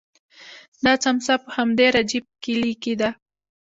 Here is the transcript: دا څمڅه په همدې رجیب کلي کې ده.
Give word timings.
دا 0.83 0.93
څمڅه 1.03 1.35
په 1.43 1.49
همدې 1.55 1.87
رجیب 1.95 2.25
کلي 2.43 2.73
کې 2.81 2.93
ده. 3.01 3.09